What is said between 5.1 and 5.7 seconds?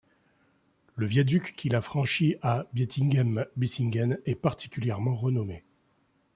renommé.